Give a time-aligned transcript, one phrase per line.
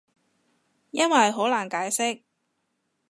[0.89, 2.23] 因為好難解釋